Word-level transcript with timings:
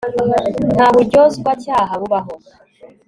nta 0.75 0.87
buryozwacyaha 0.95 1.93
bubaho 2.01 2.33